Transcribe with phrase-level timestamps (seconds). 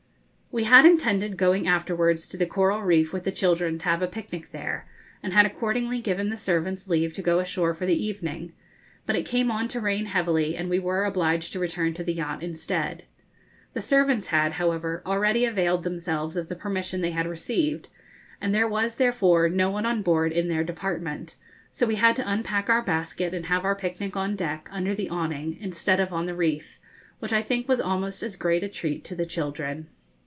[0.53, 4.07] We had intended going afterwards to the coral reef with the children to have a
[4.07, 4.85] picnic there,
[5.23, 8.51] and had accordingly given the servants leave to go ashore for the evening;
[9.05, 12.11] but it came on to rain heavily, and we were obliged to return to the
[12.11, 13.05] yacht instead.
[13.71, 17.87] The servants had, however, already availed themselves of the permission they had received,
[18.41, 21.37] and there was therefore no one on board in their department;
[21.69, 25.07] so we had to unpack our basket and have our picnic on deck, under the
[25.07, 26.77] awning, instead of on the reef,
[27.19, 29.87] which I think was almost as great a treat to the children.